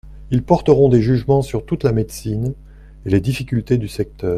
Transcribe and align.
Ils 0.31 0.41
porteront 0.43 0.89
des 0.89 0.99
jugements 0.99 1.43
sur 1.43 1.63
toute 1.63 1.83
la 1.83 1.91
médecine 1.91 2.55
et 3.05 3.11
les 3.11 3.21
difficultés 3.21 3.77
du 3.77 3.87
secteur. 3.87 4.29